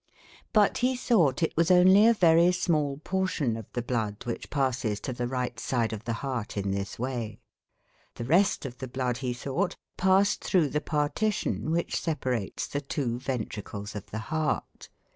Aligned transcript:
But 0.51 0.79
he 0.79 0.95
thought 0.95 1.43
it 1.43 1.55
was 1.55 1.69
only 1.69 2.07
a 2.07 2.13
very 2.15 2.51
small 2.51 2.99
portion 3.03 3.55
of 3.55 3.67
the 3.73 3.83
blood 3.83 4.25
which 4.25 4.49
passes 4.49 4.99
to 5.01 5.13
the 5.13 5.27
right 5.27 5.59
side 5.59 5.93
of 5.93 6.05
the 6.05 6.13
heart 6.25 6.57
in 6.57 6.71
this 6.71 6.97
way; 6.97 7.39
the 8.15 8.25
rest 8.25 8.65
of 8.65 8.79
the 8.79 8.87
blood, 8.87 9.17
he 9.17 9.31
thought, 9.31 9.75
passed 9.97 10.43
through 10.43 10.69
the 10.69 10.81
partition 10.81 11.69
which 11.69 12.01
separates 12.01 12.65
the 12.65 12.81
two 12.81 13.19
ventricles 13.19 13.93
of 13.95 14.07
the 14.07 14.17
heart. 14.33 14.89